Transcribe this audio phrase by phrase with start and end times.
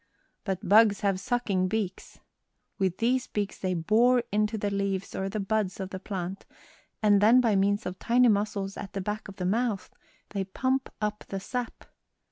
[0.45, 2.19] But bugs have sucking beaks.
[2.79, 6.43] With these beaks they bore into the leaves or the buds of the plant,
[7.03, 9.91] and then by means of tiny muscles at the back of the mouth
[10.29, 11.85] they pump up the sap.